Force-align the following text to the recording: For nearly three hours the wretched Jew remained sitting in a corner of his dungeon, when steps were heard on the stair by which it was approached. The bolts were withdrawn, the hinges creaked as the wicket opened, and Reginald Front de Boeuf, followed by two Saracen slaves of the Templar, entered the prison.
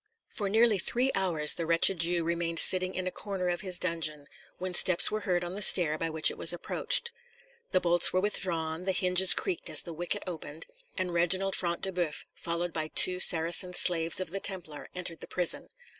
For 0.29 0.49
nearly 0.49 0.79
three 0.79 1.11
hours 1.13 1.53
the 1.53 1.67
wretched 1.67 1.99
Jew 1.99 2.23
remained 2.23 2.57
sitting 2.57 2.95
in 2.95 3.05
a 3.05 3.11
corner 3.11 3.49
of 3.49 3.61
his 3.61 3.77
dungeon, 3.77 4.25
when 4.57 4.73
steps 4.73 5.11
were 5.11 5.19
heard 5.29 5.43
on 5.43 5.53
the 5.53 5.61
stair 5.61 5.95
by 5.95 6.09
which 6.09 6.31
it 6.31 6.39
was 6.39 6.51
approached. 6.51 7.11
The 7.69 7.79
bolts 7.79 8.11
were 8.11 8.19
withdrawn, 8.19 8.85
the 8.85 8.93
hinges 8.93 9.35
creaked 9.35 9.69
as 9.69 9.83
the 9.83 9.93
wicket 9.93 10.23
opened, 10.25 10.65
and 10.97 11.13
Reginald 11.13 11.55
Front 11.55 11.81
de 11.81 11.91
Boeuf, 11.91 12.25
followed 12.33 12.73
by 12.73 12.87
two 12.87 13.19
Saracen 13.19 13.73
slaves 13.73 14.19
of 14.19 14.31
the 14.31 14.39
Templar, 14.39 14.89
entered 14.95 15.19
the 15.19 15.27
prison. 15.27 15.69